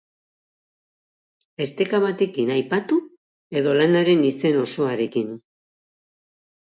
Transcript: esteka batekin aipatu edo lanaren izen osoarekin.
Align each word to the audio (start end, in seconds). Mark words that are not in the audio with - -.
esteka 1.65 1.99
batekin 2.05 2.49
aipatu 2.55 2.99
edo 3.61 3.77
lanaren 3.81 4.27
izen 4.31 4.59
osoarekin. 4.67 5.31